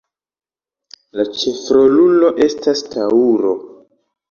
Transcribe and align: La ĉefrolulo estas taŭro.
La 1.19 1.25
ĉefrolulo 1.41 2.33
estas 2.49 2.85
taŭro. 2.97 3.55